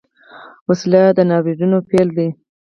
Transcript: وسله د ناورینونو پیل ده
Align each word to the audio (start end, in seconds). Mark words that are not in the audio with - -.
وسله 0.69 1.01
د 1.17 1.19
ناورینونو 1.29 1.77
پیل 1.89 2.07
ده 2.17 2.27